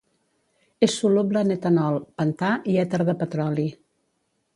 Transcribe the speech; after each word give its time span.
És 0.85 0.95
soluble 1.01 1.43
en 1.45 1.53
etanol, 1.55 1.97
pentà 2.21 2.49
i 2.73 2.79
èter 2.85 3.01
de 3.11 3.15
petroli. 3.21 3.67